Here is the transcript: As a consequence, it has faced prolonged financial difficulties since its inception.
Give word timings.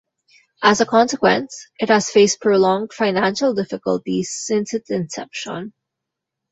As 0.63 0.81
a 0.81 0.87
consequence, 0.87 1.67
it 1.77 1.89
has 1.89 2.09
faced 2.09 2.41
prolonged 2.41 2.91
financial 2.91 3.53
difficulties 3.53 4.31
since 4.35 4.73
its 4.73 4.89
inception. 4.89 5.73